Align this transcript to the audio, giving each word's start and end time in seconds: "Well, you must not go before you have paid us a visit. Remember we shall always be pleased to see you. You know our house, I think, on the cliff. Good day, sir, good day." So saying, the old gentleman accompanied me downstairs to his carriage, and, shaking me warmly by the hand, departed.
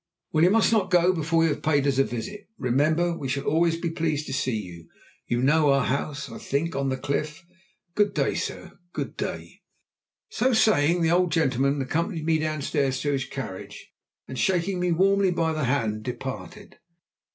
"Well, 0.31 0.43
you 0.43 0.49
must 0.49 0.71
not 0.71 0.89
go 0.89 1.13
before 1.13 1.43
you 1.43 1.49
have 1.49 1.61
paid 1.61 1.85
us 1.85 1.99
a 1.99 2.03
visit. 2.03 2.49
Remember 2.57 3.15
we 3.15 3.27
shall 3.29 3.43
always 3.43 3.77
be 3.77 3.91
pleased 3.91 4.25
to 4.25 4.33
see 4.33 4.57
you. 4.59 4.89
You 5.27 5.43
know 5.43 5.69
our 5.71 5.85
house, 5.85 6.27
I 6.27 6.39
think, 6.39 6.75
on 6.75 6.89
the 6.89 6.97
cliff. 6.97 7.45
Good 7.93 8.15
day, 8.15 8.33
sir, 8.33 8.79
good 8.93 9.15
day." 9.15 9.61
So 10.27 10.53
saying, 10.53 11.03
the 11.03 11.11
old 11.11 11.31
gentleman 11.31 11.79
accompanied 11.79 12.25
me 12.25 12.39
downstairs 12.39 12.99
to 13.01 13.11
his 13.11 13.25
carriage, 13.25 13.91
and, 14.27 14.39
shaking 14.39 14.79
me 14.79 14.91
warmly 14.91 15.29
by 15.29 15.53
the 15.53 15.65
hand, 15.65 16.01
departed. 16.01 16.79